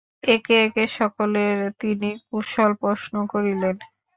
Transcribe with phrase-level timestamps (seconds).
[0.29, 3.75] একে একে সকলের তিনি কুশল প্রশ্ন করিলেন।